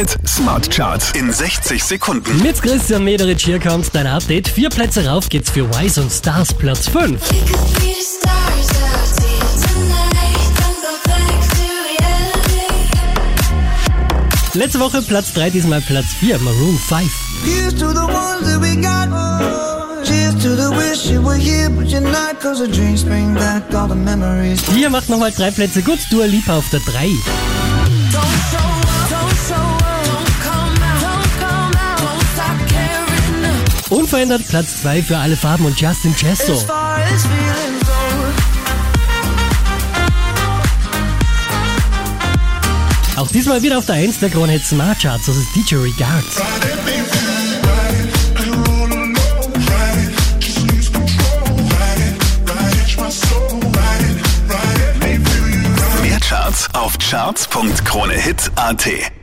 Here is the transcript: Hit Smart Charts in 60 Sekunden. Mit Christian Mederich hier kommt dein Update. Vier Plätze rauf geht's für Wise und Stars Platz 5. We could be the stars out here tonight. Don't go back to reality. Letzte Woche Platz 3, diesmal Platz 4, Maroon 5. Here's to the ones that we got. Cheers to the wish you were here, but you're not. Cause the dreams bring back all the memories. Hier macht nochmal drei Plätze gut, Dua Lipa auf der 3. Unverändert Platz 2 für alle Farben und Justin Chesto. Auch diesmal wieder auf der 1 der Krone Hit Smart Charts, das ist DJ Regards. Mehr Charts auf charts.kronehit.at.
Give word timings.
Hit 0.00 0.16
Smart 0.26 0.70
Charts 0.70 1.12
in 1.12 1.30
60 1.30 1.84
Sekunden. 1.84 2.42
Mit 2.42 2.62
Christian 2.62 3.04
Mederich 3.04 3.44
hier 3.44 3.60
kommt 3.60 3.94
dein 3.94 4.06
Update. 4.06 4.48
Vier 4.48 4.70
Plätze 4.70 5.06
rauf 5.06 5.28
geht's 5.28 5.50
für 5.50 5.68
Wise 5.74 6.00
und 6.00 6.10
Stars 6.10 6.54
Platz 6.54 6.88
5. 6.88 7.20
We 7.20 7.36
could 7.52 7.74
be 7.74 7.92
the 7.92 8.00
stars 8.00 8.70
out 8.80 9.20
here 9.20 9.44
tonight. 9.60 10.40
Don't 10.56 10.80
go 10.80 10.96
back 11.04 11.36
to 11.50 11.60
reality. 11.84 12.64
Letzte 14.54 14.80
Woche 14.80 15.02
Platz 15.02 15.34
3, 15.34 15.50
diesmal 15.50 15.82
Platz 15.82 16.14
4, 16.18 16.38
Maroon 16.38 16.78
5. 16.78 17.02
Here's 17.44 17.74
to 17.74 17.92
the 17.92 18.06
ones 18.06 18.46
that 18.46 18.58
we 18.58 18.76
got. 18.76 19.10
Cheers 20.06 20.34
to 20.36 20.56
the 20.56 20.70
wish 20.78 21.10
you 21.10 21.20
were 21.20 21.36
here, 21.36 21.68
but 21.68 21.88
you're 21.88 22.00
not. 22.00 22.40
Cause 22.40 22.64
the 22.64 22.72
dreams 22.72 23.04
bring 23.04 23.34
back 23.34 23.64
all 23.74 23.86
the 23.86 23.94
memories. 23.94 24.62
Hier 24.74 24.88
macht 24.88 25.10
nochmal 25.10 25.30
drei 25.30 25.50
Plätze 25.50 25.82
gut, 25.82 25.98
Dua 26.10 26.24
Lipa 26.24 26.56
auf 26.56 26.70
der 26.70 26.80
3. 26.80 27.10
Unverändert 33.90 34.46
Platz 34.48 34.82
2 34.82 35.02
für 35.02 35.18
alle 35.18 35.36
Farben 35.36 35.66
und 35.66 35.80
Justin 35.80 36.14
Chesto. 36.14 36.54
Auch 43.16 43.28
diesmal 43.28 43.62
wieder 43.62 43.78
auf 43.78 43.86
der 43.86 43.96
1 43.96 44.20
der 44.20 44.30
Krone 44.30 44.52
Hit 44.52 44.64
Smart 44.64 45.00
Charts, 45.00 45.26
das 45.26 45.36
ist 45.36 45.48
DJ 45.54 45.74
Regards. 45.74 46.40
Mehr 56.02 56.20
Charts 56.20 56.68
auf 56.72 56.96
charts.kronehit.at. 56.98 59.19